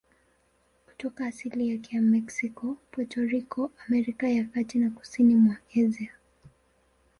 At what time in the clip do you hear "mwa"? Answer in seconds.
5.35-5.57